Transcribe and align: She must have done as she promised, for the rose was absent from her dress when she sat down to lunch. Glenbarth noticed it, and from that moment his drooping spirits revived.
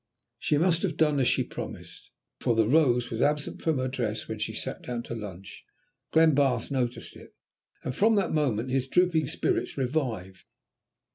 She 0.39 0.57
must 0.57 0.81
have 0.81 0.97
done 0.97 1.19
as 1.19 1.27
she 1.27 1.43
promised, 1.43 2.09
for 2.39 2.55
the 2.55 2.67
rose 2.67 3.11
was 3.11 3.21
absent 3.21 3.61
from 3.61 3.77
her 3.77 3.87
dress 3.87 4.27
when 4.27 4.39
she 4.39 4.51
sat 4.51 4.81
down 4.81 5.03
to 5.03 5.13
lunch. 5.13 5.63
Glenbarth 6.11 6.71
noticed 6.71 7.15
it, 7.15 7.35
and 7.83 7.95
from 7.95 8.15
that 8.15 8.33
moment 8.33 8.71
his 8.71 8.87
drooping 8.87 9.27
spirits 9.27 9.77
revived. 9.77 10.45